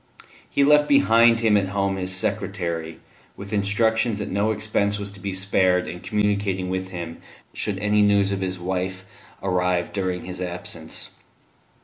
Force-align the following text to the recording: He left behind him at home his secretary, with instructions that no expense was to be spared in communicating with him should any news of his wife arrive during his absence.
He 0.49 0.63
left 0.63 0.87
behind 0.87 1.41
him 1.41 1.55
at 1.55 1.67
home 1.67 1.95
his 1.97 2.11
secretary, 2.11 2.99
with 3.37 3.53
instructions 3.53 4.17
that 4.17 4.31
no 4.31 4.49
expense 4.49 4.97
was 4.97 5.11
to 5.11 5.19
be 5.19 5.31
spared 5.31 5.87
in 5.87 5.99
communicating 5.99 6.71
with 6.71 6.89
him 6.89 7.19
should 7.53 7.77
any 7.77 8.01
news 8.01 8.31
of 8.31 8.41
his 8.41 8.57
wife 8.57 9.05
arrive 9.43 9.93
during 9.93 10.23
his 10.25 10.41
absence. 10.41 11.11